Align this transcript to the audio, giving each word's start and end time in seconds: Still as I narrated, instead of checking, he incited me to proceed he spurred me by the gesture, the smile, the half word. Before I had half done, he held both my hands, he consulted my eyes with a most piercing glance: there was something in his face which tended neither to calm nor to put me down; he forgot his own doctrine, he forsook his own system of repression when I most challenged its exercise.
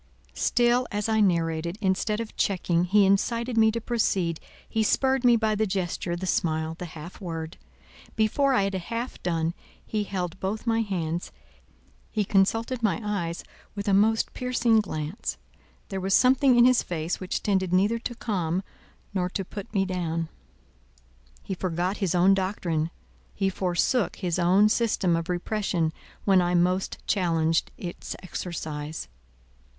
Still 0.33 0.87
as 0.91 1.07
I 1.07 1.19
narrated, 1.21 1.77
instead 1.79 2.19
of 2.19 2.35
checking, 2.35 2.85
he 2.85 3.05
incited 3.05 3.55
me 3.55 3.71
to 3.71 3.79
proceed 3.79 4.39
he 4.67 4.81
spurred 4.81 5.23
me 5.23 5.35
by 5.35 5.53
the 5.53 5.67
gesture, 5.67 6.15
the 6.15 6.25
smile, 6.25 6.73
the 6.73 6.87
half 6.97 7.21
word. 7.21 7.55
Before 8.15 8.55
I 8.55 8.63
had 8.63 8.73
half 8.73 9.21
done, 9.21 9.53
he 9.85 10.05
held 10.05 10.39
both 10.39 10.65
my 10.65 10.81
hands, 10.81 11.31
he 12.09 12.25
consulted 12.25 12.81
my 12.81 12.99
eyes 13.05 13.43
with 13.75 13.87
a 13.87 13.93
most 13.93 14.33
piercing 14.33 14.79
glance: 14.79 15.37
there 15.89 16.01
was 16.01 16.15
something 16.15 16.57
in 16.57 16.65
his 16.65 16.81
face 16.81 17.19
which 17.19 17.43
tended 17.43 17.71
neither 17.71 17.99
to 17.99 18.15
calm 18.15 18.63
nor 19.13 19.29
to 19.29 19.45
put 19.45 19.71
me 19.71 19.85
down; 19.85 20.29
he 21.43 21.53
forgot 21.53 21.97
his 21.97 22.15
own 22.15 22.33
doctrine, 22.33 22.89
he 23.35 23.51
forsook 23.51 24.15
his 24.15 24.39
own 24.39 24.67
system 24.67 25.15
of 25.15 25.29
repression 25.29 25.93
when 26.25 26.41
I 26.41 26.55
most 26.55 26.97
challenged 27.05 27.69
its 27.77 28.15
exercise. 28.23 29.07